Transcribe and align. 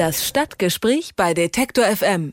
Das 0.00 0.24
Stadtgespräch 0.24 1.10
bei 1.14 1.34
Detektor 1.34 1.84
FM. 1.84 2.32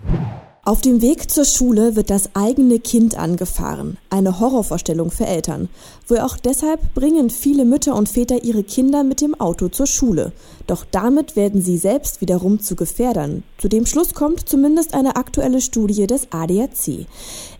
Auf 0.63 0.79
dem 0.79 1.01
Weg 1.01 1.29
zur 1.29 1.43
Schule 1.43 1.97
wird 1.97 2.09
das 2.09 2.33
eigene 2.33 2.79
Kind 2.79 3.17
angefahren. 3.17 3.97
Eine 4.09 4.39
Horrorvorstellung 4.39 5.11
für 5.11 5.25
Eltern. 5.25 5.67
Wohl 6.07 6.19
auch 6.19 6.37
deshalb 6.37 6.93
bringen 6.93 7.29
viele 7.29 7.65
Mütter 7.65 7.93
und 7.93 8.07
Väter 8.07 8.41
ihre 8.43 8.63
Kinder 8.63 9.03
mit 9.03 9.19
dem 9.19 9.37
Auto 9.37 9.67
zur 9.67 9.85
Schule. 9.85 10.31
Doch 10.65 10.85
damit 10.89 11.35
werden 11.35 11.61
sie 11.61 11.77
selbst 11.77 12.21
wiederum 12.21 12.61
zu 12.61 12.77
Gefährdern. 12.77 13.43
Zu 13.57 13.67
dem 13.67 13.85
Schluss 13.85 14.13
kommt 14.13 14.47
zumindest 14.47 14.93
eine 14.93 15.17
aktuelle 15.17 15.59
Studie 15.59 16.07
des 16.07 16.31
ADAC. 16.31 17.05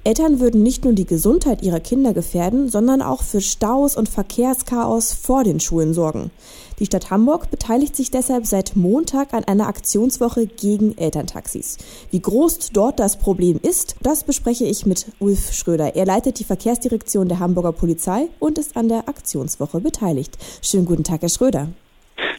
Eltern 0.05 0.39
würden 0.39 0.63
nicht 0.63 0.85
nur 0.85 0.93
die 0.93 1.05
Gesundheit 1.05 1.63
ihrer 1.63 1.81
Kinder 1.81 2.13
gefährden, 2.13 2.69
sondern 2.69 3.01
auch 3.01 3.23
für 3.23 3.41
Staus 3.41 3.97
und 3.97 4.07
Verkehrschaos 4.07 5.11
vor 5.11 5.43
den 5.43 5.59
Schulen 5.59 5.93
sorgen. 5.93 6.31
Die 6.79 6.85
Stadt 6.85 7.09
Hamburg 7.09 7.49
beteiligt 7.49 7.95
sich 7.95 8.11
deshalb 8.11 8.45
seit 8.45 8.75
Montag 8.75 9.33
an 9.33 9.43
einer 9.45 9.67
Aktionswoche 9.67 10.45
gegen 10.45 10.95
Elterntaxis. 10.95 11.77
Wie 12.11 12.19
groß 12.19 12.69
dort 12.71 12.99
das 12.99 13.18
Problem 13.18 13.59
ist, 13.63 13.95
das 14.04 14.23
bespreche 14.23 14.65
ich 14.65 14.85
mit 14.85 15.07
Ulf 15.19 15.54
Schröder. 15.54 15.95
Er 15.95 16.05
leitet 16.05 16.37
die 16.37 16.43
Verkehrsdirektion 16.43 17.29
der 17.29 17.39
Hamburger 17.39 17.71
Polizei 17.71 18.27
und 18.39 18.59
ist 18.59 18.77
an 18.77 18.89
der 18.89 19.09
Aktionswoche 19.09 19.79
beteiligt. 19.79 20.37
Schönen 20.61 20.85
guten 20.85 21.04
Tag, 21.04 21.23
Herr 21.23 21.29
Schröder. 21.29 21.69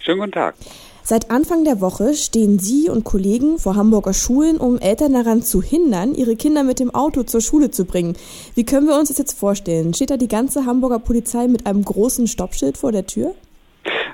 Schönen 0.01 0.20
guten 0.20 0.32
Tag. 0.32 0.55
Seit 1.02 1.32
Anfang 1.32 1.65
der 1.65 1.80
Woche 1.80 2.15
stehen 2.15 2.60
Sie 2.60 2.88
und 2.88 3.02
Kollegen 3.02 3.59
vor 3.59 3.74
Hamburger 3.74 4.12
Schulen, 4.12 4.59
um 4.59 4.79
Eltern 4.79 5.15
daran 5.15 5.43
zu 5.43 5.62
hindern, 5.62 6.15
ihre 6.15 6.37
Kinder 6.37 6.62
mit 6.62 6.79
dem 6.79 6.95
Auto 6.95 7.24
zur 7.24 7.41
Schule 7.41 7.73
zu 7.73 7.87
bringen. 7.87 8.15
Wie 8.55 8.65
können 8.65 8.87
wir 8.87 8.96
uns 8.96 9.09
das 9.09 9.18
jetzt 9.18 9.37
vorstellen? 9.37 9.95
Steht 9.95 10.10
da 10.10 10.16
die 10.16 10.29
ganze 10.29 10.65
Hamburger 10.65 11.01
Polizei 11.01 11.48
mit 11.48 11.66
einem 11.66 11.84
großen 11.84 12.29
Stoppschild 12.29 12.79
vor 12.79 12.93
der 12.93 13.07
Tür? 13.07 13.34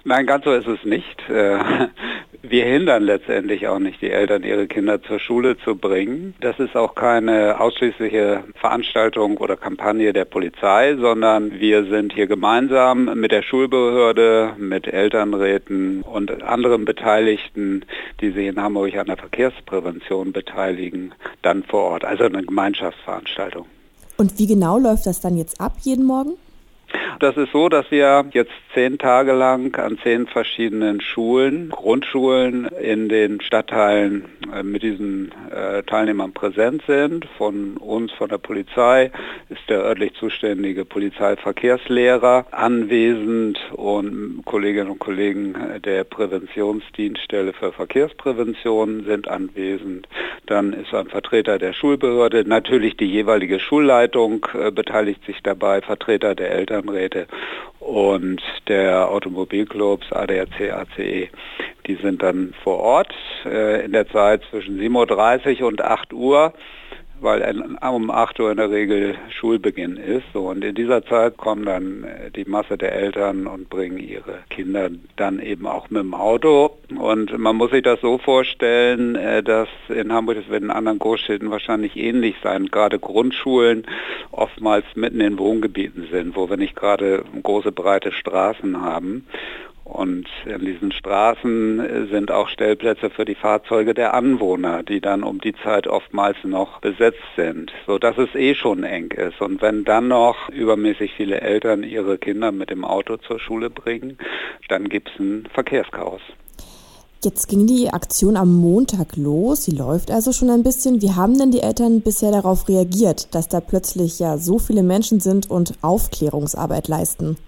Nein, 0.07 0.27
ganz 0.27 0.45
so 0.45 0.53
ist 0.53 0.67
es 0.67 0.85
nicht. 0.85 1.29
Äh, 1.31 1.59
wir 2.43 2.65
hindern 2.67 3.05
letztendlich 3.05 3.67
auch 3.69 3.79
nicht 3.79 4.03
die 4.03 4.11
Eltern, 4.11 4.43
ihre 4.43 4.67
Kinder 4.67 5.03
zur 5.03 5.19
Schule 5.19 5.57
zu 5.57 5.77
bringen. 5.77 6.35
Das 6.41 6.59
ist 6.59 6.77
auch 6.77 6.95
keine 6.95 7.59
ausschließliche 7.59 8.45
Veranstaltung 8.57 9.38
oder 9.38 9.57
Kampagne 9.57 10.13
der 10.13 10.27
Polizei, 10.27 10.96
sondern 10.96 11.59
wir 11.59 11.85
sind 11.87 12.13
hier 12.13 12.27
gemeinsam 12.27 13.07
mit 13.19 13.33
der 13.33 13.43
Schulbehörde, 13.43 14.52
mit 14.59 14.87
Elternräten 14.87 16.02
und 16.02 16.43
anderen 16.43 16.85
Beteiligten, 16.85 17.87
die 18.21 18.30
sich 18.30 18.46
in 18.46 18.61
Hamburg 18.61 18.95
an 18.96 19.07
der 19.07 19.16
Verkehrsprävention 19.16 20.33
beteiligen, 20.33 21.15
dann 21.41 21.63
vor 21.63 21.85
Ort. 21.85 22.05
Also 22.05 22.24
eine 22.24 22.43
Gemeinschaftsveranstaltung. 22.43 23.65
Und 24.18 24.39
wie 24.39 24.46
genau 24.46 24.79
läuft 24.79 25.07
das 25.07 25.23
dann 25.23 25.39
jetzt 25.39 25.61
ab 25.63 25.77
jeden 25.80 26.05
Morgen? 26.05 26.35
Das 27.20 27.37
ist 27.37 27.52
so, 27.52 27.68
dass 27.68 27.90
wir 27.90 28.26
jetzt 28.32 28.52
zehn 28.74 28.98
Tage 28.98 29.32
lang 29.32 29.76
an 29.79 29.98
zehn 30.02 30.26
verschiedenen 30.26 31.01
Schulen, 31.01 31.71
Grundschulen 31.71 32.66
in 32.80 33.09
den 33.09 33.40
Stadtteilen 33.40 34.24
äh, 34.52 34.62
mit 34.62 34.82
diesen 34.82 35.32
äh, 35.51 35.82
Teilnehmern 35.84 36.32
präsent 36.32 36.82
sind. 36.87 37.26
Von 37.38 37.76
uns, 37.76 38.12
von 38.12 38.29
der 38.29 38.38
Polizei, 38.38 39.12
ist 39.48 39.62
der 39.68 39.80
örtlich 39.82 40.15
zuständige 40.15 40.84
Polizeiverkehrslehrer 40.84 42.46
anwesend 42.51 43.60
und 43.73 44.43
Kolleginnen 44.45 44.90
und 44.90 44.99
Kollegen 44.99 45.54
der 45.84 46.04
Präventionsdienststelle 46.04 47.52
für 47.52 47.73
Verkehrsprävention 47.73 49.04
sind 49.04 49.28
anwesend. 49.28 50.09
Dann 50.46 50.73
ist 50.73 50.93
ein 50.93 51.06
Vertreter 51.06 51.59
der 51.59 51.73
Schulbehörde, 51.73 52.46
natürlich 52.46 52.96
die 52.96 53.06
jeweilige 53.06 53.60
Schulleitung 53.60 54.46
äh, 54.54 54.71
beteiligt 54.71 55.24
sich 55.24 55.43
dabei, 55.43 55.80
Vertreter 55.80 56.34
der 56.34 56.51
Elternräte 56.51 57.04
und 57.80 58.41
der 58.69 59.10
Automobilclubs 59.10 60.13
ADAC, 60.13 60.73
ACE. 60.73 61.29
Die 61.87 61.95
sind 61.96 62.23
dann 62.23 62.55
vor 62.63 62.79
Ort 62.79 63.15
äh, 63.45 63.85
in 63.85 63.93
der 63.93 64.09
Zeit 64.09 64.43
zwischen 64.50 64.78
7.30 64.78 65.61
Uhr 65.61 65.69
und 65.69 65.83
8 65.83 66.12
Uhr 66.12 66.55
weil 67.21 67.65
um 67.81 68.11
8 68.11 68.38
Uhr 68.41 68.50
in 68.50 68.59
der 68.59 68.71
Regel 68.71 69.16
Schulbeginn 69.31 69.97
ist. 69.97 70.25
So, 70.33 70.49
und 70.51 70.62
in 70.65 70.75
dieser 70.75 71.05
Zeit 71.05 71.37
kommen 71.37 71.65
dann 71.65 72.05
äh, 72.05 72.31
die 72.31 72.45
Masse 72.45 72.77
der 72.77 72.93
Eltern 72.93 73.47
und 73.47 73.71
bringen 73.71 73.99
ihre 73.99 74.41
Kinder 74.51 74.91
dann 75.17 75.41
eben 75.41 75.67
auch 75.67 75.91
mit 75.91 76.03
dem 76.03 76.15
Auto. 76.15 76.74
Und 77.04 77.37
man 77.37 77.56
muss 77.56 77.70
sich 77.70 77.82
das 77.82 78.00
so 78.00 78.16
vorstellen, 78.16 79.15
äh, 79.15 79.42
dass 79.42 79.69
in 79.91 80.10
Hamburg, 80.10 80.38
das 80.38 80.48
wird 80.48 80.62
in 80.62 80.70
anderen 80.70 80.98
Großstädten 80.98 81.50
wahrscheinlich 81.50 81.98
ähnlich 81.98 82.34
sein, 82.42 82.69
gerade 82.69 82.98
Grundschulen 82.98 83.87
oftmals 84.31 84.87
mitten 84.94 85.20
in 85.20 85.38
Wohngebieten 85.38 86.09
sind, 86.10 86.34
wo 86.34 86.48
wir 86.48 86.56
nicht 86.56 86.75
gerade 86.75 87.22
große 87.42 87.72
breite 87.72 88.10
Straßen 88.10 88.81
haben. 88.81 89.26
Und 89.84 90.28
in 90.47 90.65
diesen 90.65 90.92
Straßen 90.92 92.09
sind 92.10 92.31
auch 92.31 92.48
Stellplätze 92.48 93.10
für 93.10 93.26
die 93.26 93.34
Fahrzeuge 93.34 93.92
der 93.92 94.15
Anwohner, 94.15 94.82
die 94.82 95.03
dann 95.03 95.25
um 95.25 95.42
die 95.42 95.54
Zeit 95.56 95.86
oftmals 95.86 96.38
noch 96.42 96.81
besetzt 96.81 97.21
sind, 97.36 97.71
sodass 97.86 98.16
es 98.16 98.34
eh 98.34 98.54
schon 98.54 98.82
eng 98.82 99.10
ist. 99.10 99.42
Und 99.42 99.60
wenn 99.60 99.84
dann 99.84 100.09
noch 100.09 100.48
übermäßig 100.48 101.12
viele 101.19 101.42
Eltern 101.42 101.82
ihre 101.82 102.16
Kinder 102.16 102.50
mit 102.50 102.71
dem 102.71 102.82
Auto 102.82 103.19
zur 103.19 103.38
Schule 103.38 103.69
bringen, 103.69 104.16
dann 104.71 104.88
gibt 104.88 105.10
es 105.10 105.19
ein 105.21 105.47
Verkehrschaos. 105.53 106.22
Jetzt 107.25 107.49
ging 107.49 107.67
die 107.67 107.89
Aktion 107.89 108.37
am 108.37 108.55
Montag 108.55 109.17
los. 109.17 109.65
Sie 109.65 109.75
läuft 109.75 110.11
also 110.11 110.31
schon 110.33 110.51
ein 110.51 110.62
bisschen. 110.62 111.01
Wie 111.01 111.12
haben 111.12 111.39
denn 111.39 111.51
die 111.51 111.62
Eltern 111.62 112.03
bisher 112.03 112.31
darauf 112.31 112.69
reagiert, 112.69 113.35
dass 113.35 113.49
da 113.49 113.61
plötzlich 113.61 114.19
ja 114.19 114.37
so 114.37 114.59
viele 114.59 114.83
Menschen 114.83 115.21
sind 115.21 115.49
und 115.49 115.73
Aufklärungsarbeit 115.81 116.87
leisten? 116.89 117.39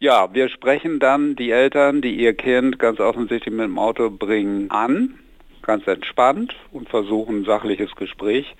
Ja, 0.00 0.34
wir 0.34 0.50
sprechen 0.50 0.98
dann 0.98 1.34
die 1.34 1.50
Eltern, 1.50 2.02
die 2.02 2.14
ihr 2.14 2.34
Kind 2.34 2.78
ganz 2.78 3.00
offensichtlich 3.00 3.54
mit 3.54 3.64
dem 3.64 3.78
Auto 3.78 4.10
bringen, 4.10 4.70
an, 4.70 5.14
ganz 5.62 5.86
entspannt 5.86 6.54
und 6.70 6.90
versuchen 6.90 7.40
ein 7.40 7.44
sachliches 7.46 7.96
Gespräch 7.96 8.54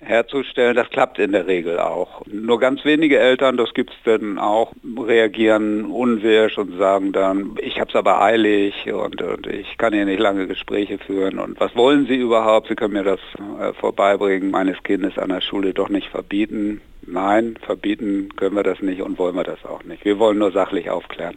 herzustellen. 0.00 0.76
Das 0.76 0.90
klappt 0.90 1.18
in 1.18 1.32
der 1.32 1.46
Regel 1.46 1.78
auch. 1.78 2.22
Nur 2.26 2.60
ganz 2.60 2.84
wenige 2.84 3.18
Eltern, 3.18 3.56
das 3.56 3.74
gibt 3.74 3.90
es 3.90 3.96
dann 4.04 4.38
auch, 4.38 4.72
reagieren 4.96 5.86
unwirsch 5.86 6.58
und 6.58 6.78
sagen 6.78 7.12
dann, 7.12 7.56
ich 7.60 7.80
habe 7.80 7.90
es 7.90 7.96
aber 7.96 8.20
eilig 8.22 8.90
und, 8.92 9.20
und, 9.22 9.46
ich 9.46 9.76
kann 9.78 9.92
hier 9.92 10.04
nicht 10.04 10.20
lange 10.20 10.46
Gespräche 10.46 10.98
führen 10.98 11.38
und 11.38 11.58
was 11.60 11.74
wollen 11.76 12.06
Sie 12.06 12.16
überhaupt? 12.16 12.68
Sie 12.68 12.74
können 12.74 12.94
mir 12.94 13.04
das 13.04 13.20
äh, 13.60 13.72
vorbeibringen, 13.74 14.50
meines 14.50 14.82
Kindes 14.82 15.18
an 15.18 15.30
der 15.30 15.40
Schule 15.40 15.74
doch 15.74 15.88
nicht 15.88 16.08
verbieten. 16.08 16.80
Nein, 17.02 17.56
verbieten 17.62 18.28
können 18.36 18.56
wir 18.56 18.62
das 18.62 18.82
nicht 18.82 19.00
und 19.00 19.18
wollen 19.18 19.34
wir 19.34 19.44
das 19.44 19.64
auch 19.64 19.82
nicht. 19.84 20.04
Wir 20.04 20.18
wollen 20.18 20.38
nur 20.38 20.52
sachlich 20.52 20.90
aufklären. 20.90 21.36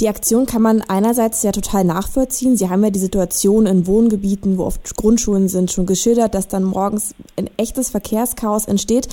Die 0.00 0.08
Aktion 0.08 0.46
kann 0.46 0.62
man 0.62 0.82
einerseits 0.82 1.42
ja 1.42 1.52
total 1.52 1.84
nachvollziehen. 1.84 2.56
Sie 2.56 2.70
haben 2.70 2.84
ja 2.84 2.90
die 2.90 2.98
Situation 2.98 3.66
in 3.66 3.86
Wohngebieten, 3.86 4.58
wo 4.58 4.64
oft 4.64 4.96
Grundschulen 4.96 5.48
sind, 5.48 5.72
schon 5.72 5.86
geschildert, 5.86 6.34
dass 6.34 6.48
dann 6.48 6.64
morgens 6.64 7.14
ein 7.36 7.50
echtes 7.56 7.90
Verkehrschaos 7.90 8.66
entsteht. 8.66 9.08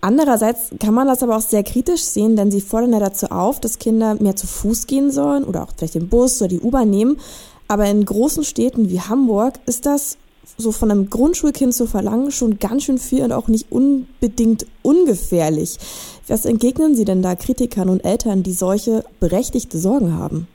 Andererseits 0.00 0.70
kann 0.78 0.94
man 0.94 1.08
das 1.08 1.22
aber 1.22 1.36
auch 1.36 1.42
sehr 1.42 1.64
kritisch 1.64 2.02
sehen, 2.02 2.36
denn 2.36 2.50
sie 2.50 2.60
fordern 2.60 2.92
ja 2.92 3.00
dazu 3.00 3.26
auf, 3.26 3.58
dass 3.60 3.78
Kinder 3.78 4.14
mehr 4.14 4.36
zu 4.36 4.46
Fuß 4.46 4.86
gehen 4.86 5.10
sollen 5.10 5.44
oder 5.44 5.64
auch 5.64 5.72
vielleicht 5.76 5.96
den 5.96 6.08
Bus 6.08 6.40
oder 6.40 6.48
die 6.48 6.60
U-Bahn 6.60 6.88
nehmen. 6.88 7.18
Aber 7.66 7.86
in 7.86 8.04
großen 8.04 8.44
Städten 8.44 8.90
wie 8.90 9.00
Hamburg 9.00 9.54
ist 9.66 9.86
das 9.86 10.16
so 10.56 10.72
von 10.72 10.90
einem 10.90 11.10
Grundschulkind 11.10 11.74
zu 11.74 11.86
verlangen 11.86 12.30
schon 12.30 12.58
ganz 12.58 12.84
schön 12.84 12.98
viel 12.98 13.22
und 13.22 13.32
auch 13.32 13.48
nicht 13.48 13.70
unbedingt 13.70 14.66
ungefährlich. 14.82 15.78
Was 16.26 16.44
entgegnen 16.44 16.94
Sie 16.94 17.04
denn 17.04 17.22
da 17.22 17.34
Kritikern 17.34 17.88
und 17.88 18.04
Eltern, 18.04 18.42
die 18.42 18.52
solche 18.52 19.04
berechtigte 19.20 19.78
Sorgen 19.78 20.14
haben? 20.14 20.48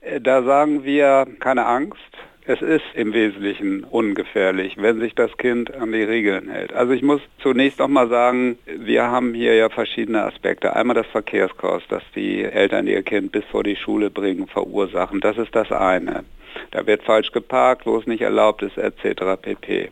Äh, 0.00 0.20
da 0.20 0.42
sagen 0.42 0.84
wir 0.84 1.26
keine 1.40 1.66
Angst. 1.66 1.98
Es 2.44 2.60
ist 2.60 2.84
im 2.94 3.12
Wesentlichen 3.14 3.84
ungefährlich, 3.84 4.76
wenn 4.76 4.98
sich 4.98 5.14
das 5.14 5.36
Kind 5.36 5.72
an 5.74 5.92
die 5.92 6.02
Regeln 6.02 6.50
hält. 6.50 6.72
Also 6.72 6.92
ich 6.92 7.02
muss 7.02 7.20
zunächst 7.38 7.78
noch 7.78 7.86
mal 7.86 8.08
sagen, 8.08 8.58
wir 8.66 9.04
haben 9.04 9.32
hier 9.32 9.54
ja 9.54 9.68
verschiedene 9.68 10.24
Aspekte. 10.24 10.74
Einmal 10.74 10.96
das 10.96 11.06
Verkehrschaos, 11.06 11.84
das 11.88 12.02
die 12.16 12.42
Eltern 12.42 12.88
ihr 12.88 13.04
Kind 13.04 13.30
bis 13.30 13.44
vor 13.44 13.62
die 13.62 13.76
Schule 13.76 14.10
bringen, 14.10 14.48
verursachen. 14.48 15.20
Das 15.20 15.38
ist 15.38 15.54
das 15.54 15.70
eine. 15.70 16.24
Da 16.72 16.84
wird 16.84 17.04
falsch 17.04 17.30
geparkt, 17.30 17.86
wo 17.86 17.96
es 17.96 18.08
nicht 18.08 18.22
erlaubt 18.22 18.62
ist, 18.62 18.76
etc. 18.76 19.40
pp. 19.40 19.90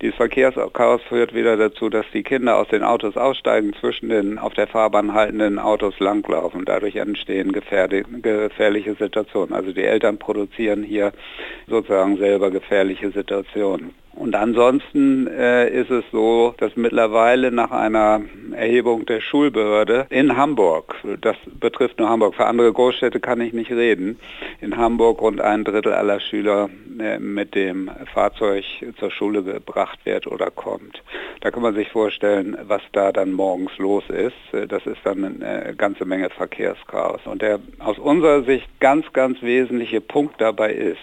Dieses 0.00 0.16
Verkehrschaos 0.16 1.02
führt 1.02 1.34
wieder 1.34 1.58
dazu, 1.58 1.90
dass 1.90 2.06
die 2.14 2.22
Kinder 2.22 2.56
aus 2.56 2.68
den 2.68 2.82
Autos 2.82 3.18
aussteigen, 3.18 3.74
zwischen 3.78 4.08
den 4.08 4.38
auf 4.38 4.54
der 4.54 4.66
Fahrbahn 4.66 5.12
haltenden 5.12 5.58
Autos 5.58 6.00
langlaufen. 6.00 6.64
Dadurch 6.64 6.96
entstehen 6.96 7.52
gefährliche 7.52 8.94
Situationen. 8.94 9.52
Also 9.54 9.72
die 9.72 9.84
Eltern 9.84 10.18
produzieren 10.18 10.82
hier 10.82 11.12
sozusagen 11.66 12.16
selber 12.16 12.50
gefährliche 12.50 13.10
Situationen. 13.10 13.94
Und 14.12 14.34
ansonsten 14.34 15.28
äh, 15.28 15.70
ist 15.70 15.90
es 15.90 16.04
so, 16.10 16.54
dass 16.58 16.76
mittlerweile 16.76 17.52
nach 17.52 17.70
einer 17.70 18.20
Erhebung 18.52 19.06
der 19.06 19.20
Schulbehörde 19.20 20.06
in 20.10 20.36
Hamburg, 20.36 20.96
das 21.20 21.36
betrifft 21.58 21.98
nur 21.98 22.08
Hamburg, 22.08 22.34
für 22.34 22.46
andere 22.46 22.72
Großstädte 22.72 23.20
kann 23.20 23.40
ich 23.40 23.52
nicht 23.52 23.70
reden, 23.70 24.18
in 24.60 24.76
Hamburg 24.76 25.22
rund 25.22 25.40
ein 25.40 25.64
Drittel 25.64 25.92
aller 25.92 26.20
Schüler 26.20 26.68
äh, 26.98 27.18
mit 27.18 27.54
dem 27.54 27.90
Fahrzeug 28.12 28.64
zur 28.98 29.10
Schule 29.10 29.42
gebracht 29.42 30.00
wird 30.04 30.26
oder 30.26 30.50
kommt. 30.50 31.02
Da 31.40 31.50
kann 31.50 31.62
man 31.62 31.74
sich 31.74 31.88
vorstellen, 31.88 32.58
was 32.64 32.82
da 32.92 33.12
dann 33.12 33.32
morgens 33.32 33.78
los 33.78 34.04
ist. 34.10 34.70
Das 34.70 34.84
ist 34.86 34.98
dann 35.04 35.42
eine 35.42 35.74
ganze 35.76 36.04
Menge 36.04 36.28
Verkehrschaos. 36.30 37.20
Und 37.24 37.40
der 37.40 37.60
aus 37.78 37.98
unserer 37.98 38.42
Sicht 38.42 38.68
ganz, 38.80 39.10
ganz 39.12 39.40
wesentliche 39.40 40.00
Punkt 40.00 40.40
dabei 40.40 40.72
ist, 40.72 40.98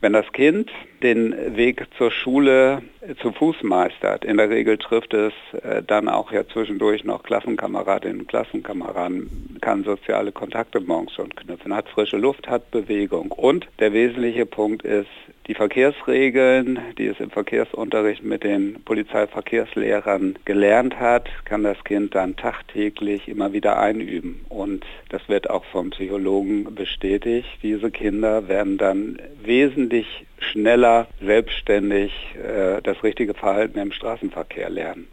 Wenn 0.00 0.14
das 0.14 0.30
Kind 0.32 0.70
den 1.02 1.56
Weg 1.56 1.86
zur 1.96 2.10
Schule 2.10 2.82
zu 3.20 3.32
Fuß 3.32 3.62
meistert, 3.62 4.24
in 4.24 4.36
der 4.36 4.50
Regel 4.50 4.76
trifft 4.76 5.14
es 5.14 5.32
äh, 5.62 5.82
dann 5.82 6.08
auch 6.08 6.32
ja 6.32 6.46
zwischendurch 6.46 7.04
noch 7.04 7.22
Klassenkameradinnen 7.22 8.20
und 8.20 8.28
Klassenkameraden, 8.28 9.58
kann 9.60 9.84
soziale 9.84 10.32
Kontakte 10.32 10.80
morgens 10.80 11.14
schon 11.14 11.34
knüpfen, 11.34 11.74
hat 11.74 11.88
frische 11.88 12.18
Luft, 12.18 12.48
hat 12.48 12.70
Bewegung. 12.70 13.32
Und 13.32 13.66
der 13.78 13.92
wesentliche 13.92 14.44
Punkt 14.44 14.82
ist, 14.82 15.08
die 15.46 15.54
Verkehrsregeln, 15.54 16.78
die 16.98 17.06
es 17.06 17.18
im 17.18 17.30
Verkehrsunterricht 17.30 18.22
mit 18.22 18.44
den 18.44 18.82
Polizeiverkehrslehrern 18.84 20.38
gelernt 20.44 21.00
hat, 21.00 21.28
kann 21.44 21.64
das 21.64 21.82
Kind 21.84 22.14
dann 22.14 22.36
tagtäglich 22.36 23.26
immer 23.26 23.52
wieder 23.52 23.78
einüben. 23.80 24.44
Und 24.48 24.84
das 25.08 25.28
wird 25.28 25.50
auch 25.50 25.64
vom 25.64 25.90
Psychologen 25.90 26.72
bestätigt. 26.74 27.48
Diese 27.62 27.90
Kinder 27.90 28.46
werden 28.46 28.78
dann 28.78 29.18
wesentlich 29.42 30.26
schneller 30.40 31.06
selbstständig 31.20 32.12
äh, 32.34 32.80
das 32.82 33.02
richtige 33.02 33.34
Verhalten 33.34 33.78
im 33.78 33.92
Straßenverkehr 33.92 34.70
lernen. 34.70 35.06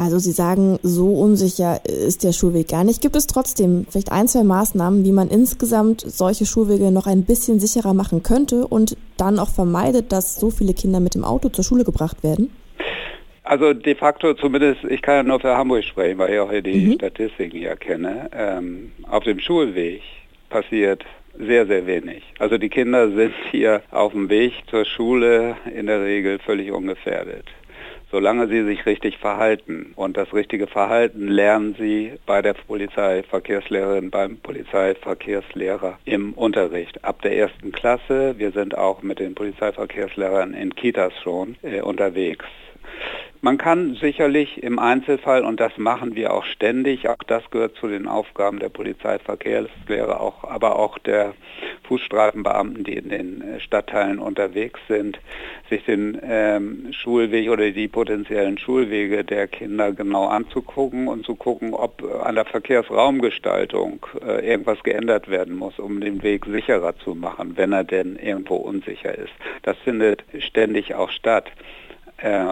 Also 0.00 0.18
Sie 0.18 0.32
sagen, 0.32 0.78
so 0.82 1.12
unsicher 1.12 1.84
ist 1.84 2.24
der 2.24 2.32
Schulweg 2.32 2.68
gar 2.68 2.84
nicht. 2.84 3.02
Gibt 3.02 3.16
es 3.16 3.26
trotzdem 3.26 3.86
vielleicht 3.90 4.10
ein, 4.10 4.28
zwei 4.28 4.44
Maßnahmen, 4.44 5.04
wie 5.04 5.12
man 5.12 5.28
insgesamt 5.28 6.00
solche 6.00 6.46
Schulwege 6.46 6.90
noch 6.90 7.06
ein 7.06 7.24
bisschen 7.24 7.60
sicherer 7.60 7.92
machen 7.92 8.22
könnte 8.22 8.66
und 8.66 8.96
dann 9.18 9.38
auch 9.38 9.50
vermeidet, 9.50 10.10
dass 10.10 10.36
so 10.36 10.48
viele 10.48 10.72
Kinder 10.72 11.00
mit 11.00 11.14
dem 11.14 11.22
Auto 11.22 11.50
zur 11.50 11.64
Schule 11.64 11.84
gebracht 11.84 12.22
werden? 12.22 12.50
Also 13.42 13.74
de 13.74 13.94
facto 13.94 14.32
zumindest, 14.34 14.84
ich 14.84 15.02
kann 15.02 15.16
ja 15.16 15.22
nur 15.22 15.40
für 15.40 15.56
Hamburg 15.56 15.84
sprechen, 15.84 16.18
weil 16.18 16.32
ich 16.32 16.40
auch 16.40 16.50
hier 16.50 16.62
die 16.62 16.86
mhm. 16.86 16.92
Statistiken 16.94 17.58
hier 17.58 17.76
kenne. 17.76 18.30
Ähm, 18.32 18.92
auf 19.06 19.24
dem 19.24 19.38
Schulweg 19.38 20.00
passiert 20.48 21.04
sehr, 21.38 21.66
sehr 21.66 21.86
wenig. 21.86 22.22
Also 22.38 22.58
die 22.58 22.68
Kinder 22.68 23.10
sind 23.10 23.34
hier 23.50 23.82
auf 23.90 24.12
dem 24.12 24.28
Weg 24.28 24.52
zur 24.68 24.84
Schule 24.84 25.56
in 25.74 25.86
der 25.86 26.02
Regel 26.02 26.38
völlig 26.38 26.70
ungefährdet 26.72 27.46
solange 28.10 28.48
sie 28.48 28.64
sich 28.64 28.86
richtig 28.86 29.18
verhalten. 29.18 29.92
Und 29.96 30.16
das 30.16 30.32
richtige 30.34 30.66
Verhalten 30.66 31.28
lernen 31.28 31.74
sie 31.78 32.12
bei 32.26 32.42
der 32.42 32.54
Polizeiverkehrslehrerin, 32.54 34.10
beim 34.10 34.38
Polizeiverkehrslehrer 34.38 35.98
im 36.04 36.32
Unterricht. 36.32 37.04
Ab 37.04 37.22
der 37.22 37.36
ersten 37.36 37.72
Klasse, 37.72 38.34
wir 38.38 38.50
sind 38.50 38.76
auch 38.76 39.02
mit 39.02 39.18
den 39.20 39.34
Polizeiverkehrslehrern 39.34 40.54
in 40.54 40.74
Kitas 40.74 41.12
schon 41.22 41.56
äh, 41.62 41.80
unterwegs. 41.80 42.46
Man 43.42 43.56
kann 43.56 43.94
sicherlich 43.94 44.62
im 44.62 44.78
Einzelfall, 44.78 45.44
und 45.44 45.60
das 45.60 45.78
machen 45.78 46.14
wir 46.14 46.34
auch 46.34 46.44
ständig, 46.44 47.08
auch 47.08 47.22
das 47.26 47.50
gehört 47.50 47.74
zu 47.76 47.88
den 47.88 48.06
Aufgaben 48.06 48.58
der 48.58 48.68
Polizeiverkehrslehre, 48.68 50.20
auch, 50.20 50.44
aber 50.44 50.78
auch 50.78 50.98
der 50.98 51.32
Fußstreifenbeamten, 51.84 52.84
die 52.84 52.96
in 52.96 53.08
den 53.08 53.40
äh, 53.40 53.60
Stadtteilen 53.60 54.18
unterwegs 54.18 54.78
sind, 54.88 55.18
sich 55.70 55.82
den 55.86 56.20
ähm, 56.22 56.92
Schulweg 56.92 57.48
oder 57.48 57.70
die 57.70 57.88
potenziellen 57.88 58.58
Schulwege 58.58 59.24
der 59.24 59.48
Kinder 59.48 59.92
genau 59.92 60.26
anzugucken 60.26 61.08
und 61.08 61.24
zu 61.24 61.34
gucken, 61.34 61.72
ob 61.72 62.02
an 62.22 62.34
der 62.34 62.44
Verkehrsraumgestaltung 62.44 64.04
äh, 64.22 64.46
irgendwas 64.46 64.82
geändert 64.82 65.30
werden 65.30 65.56
muss, 65.56 65.78
um 65.78 66.02
den 66.02 66.22
Weg 66.22 66.44
sicherer 66.44 66.94
zu 66.98 67.14
machen, 67.14 67.56
wenn 67.56 67.72
er 67.72 67.84
denn 67.84 68.16
irgendwo 68.16 68.56
unsicher 68.56 69.16
ist. 69.16 69.32
Das 69.62 69.78
findet 69.78 70.24
ständig 70.40 70.94
auch 70.94 71.10
statt. 71.10 71.50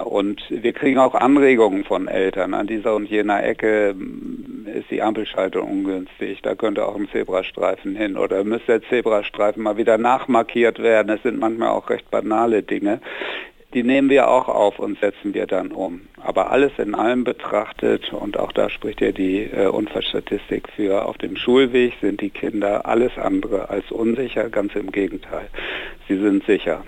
Und 0.05 0.43
wir 0.49 0.73
kriegen 0.73 0.99
auch 0.99 1.15
Anregungen 1.15 1.85
von 1.85 2.09
Eltern. 2.09 2.55
An 2.55 2.67
dieser 2.67 2.95
und 2.95 3.05
jener 3.05 3.45
Ecke 3.45 3.95
mm, 3.95 4.67
ist 4.67 4.91
die 4.91 5.03
Ampelschaltung 5.03 5.71
ungünstig. 5.71 6.41
Da 6.43 6.55
könnte 6.55 6.87
auch 6.87 6.97
ein 6.97 7.09
Zebrastreifen 7.13 7.95
hin 7.95 8.17
oder 8.17 8.45
müsste 8.45 8.81
der 8.81 8.89
Zebrastreifen 8.89 9.63
mal 9.63 9.77
wieder 9.77 9.99
nachmarkiert 9.99 10.79
werden. 10.79 11.11
Es 11.15 11.23
sind 11.23 11.39
manchmal 11.39 11.69
auch 11.69 11.91
recht 11.91 12.11
banale 12.11 12.63
Dinge. 12.63 13.01
Die 13.75 13.83
nehmen 13.83 14.09
wir 14.09 14.31
auch 14.31 14.49
auf 14.49 14.79
und 14.79 14.99
setzen 14.99 15.35
wir 15.35 15.47
dann 15.47 15.73
um. 15.73 16.01
Aber 16.17 16.51
alles 16.51 16.73
in 16.79 16.95
allem 16.95 17.25
betrachtet, 17.25 18.11
und 18.15 18.39
auch 18.39 18.53
da 18.53 18.71
spricht 18.71 19.03
ja 19.03 19.13
die 19.13 19.43
äh, 19.43 19.67
Unfallstatistik 19.67 20.71
für, 20.75 21.05
auf 21.05 21.19
dem 21.19 21.37
Schulweg 21.37 21.93
sind 22.01 22.23
die 22.23 22.31
Kinder 22.31 22.87
alles 22.87 23.19
andere 23.19 23.69
als 23.69 23.91
unsicher, 23.91 24.49
ganz 24.49 24.75
im 24.75 24.91
Gegenteil. 24.91 25.49
Sie 26.09 26.17
sind 26.17 26.47
sicher 26.47 26.83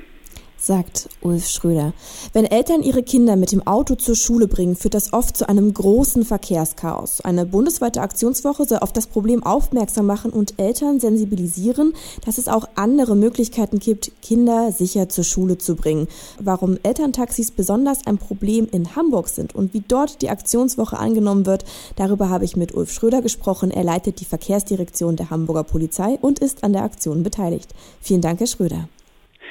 sagt 0.60 1.08
Ulf 1.22 1.48
Schröder. 1.48 1.94
Wenn 2.32 2.44
Eltern 2.44 2.82
ihre 2.82 3.02
Kinder 3.02 3.34
mit 3.36 3.50
dem 3.50 3.66
Auto 3.66 3.94
zur 3.94 4.14
Schule 4.14 4.46
bringen, 4.46 4.76
führt 4.76 4.94
das 4.94 5.12
oft 5.12 5.36
zu 5.36 5.48
einem 5.48 5.72
großen 5.72 6.24
Verkehrschaos. 6.24 7.22
Eine 7.22 7.46
bundesweite 7.46 8.02
Aktionswoche 8.02 8.66
soll 8.66 8.78
auf 8.78 8.92
das 8.92 9.06
Problem 9.06 9.42
aufmerksam 9.42 10.06
machen 10.06 10.30
und 10.30 10.58
Eltern 10.58 11.00
sensibilisieren, 11.00 11.94
dass 12.26 12.36
es 12.36 12.46
auch 12.46 12.68
andere 12.74 13.16
Möglichkeiten 13.16 13.78
gibt, 13.78 14.12
Kinder 14.20 14.70
sicher 14.72 15.08
zur 15.08 15.24
Schule 15.24 15.56
zu 15.56 15.76
bringen. 15.76 16.08
Warum 16.38 16.78
Elterntaxis 16.82 17.50
besonders 17.50 18.06
ein 18.06 18.18
Problem 18.18 18.68
in 18.70 18.94
Hamburg 18.96 19.28
sind 19.28 19.54
und 19.54 19.72
wie 19.72 19.82
dort 19.86 20.20
die 20.20 20.30
Aktionswoche 20.30 20.98
angenommen 20.98 21.46
wird, 21.46 21.64
darüber 21.96 22.28
habe 22.28 22.44
ich 22.44 22.56
mit 22.56 22.74
Ulf 22.74 22.92
Schröder 22.92 23.22
gesprochen. 23.22 23.70
Er 23.70 23.84
leitet 23.84 24.20
die 24.20 24.26
Verkehrsdirektion 24.26 25.16
der 25.16 25.30
Hamburger 25.30 25.64
Polizei 25.64 26.18
und 26.20 26.38
ist 26.38 26.64
an 26.64 26.74
der 26.74 26.84
Aktion 26.84 27.22
beteiligt. 27.22 27.74
Vielen 28.00 28.20
Dank, 28.20 28.40
Herr 28.40 28.46
Schröder. 28.46 28.88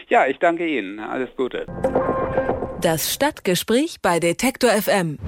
Ja, 0.09 0.25
ich 0.25 0.39
danke 0.39 0.65
Ihnen. 0.65 0.99
Alles 0.99 1.29
Gute. 1.37 1.65
Das 2.81 3.13
Stadtgespräch 3.13 3.97
bei 4.01 4.19
Detektor 4.19 4.71
FM. 4.71 5.19